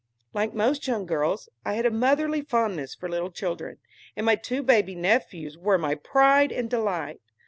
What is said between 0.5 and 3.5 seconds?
most young girls, I had a motherly fondness for little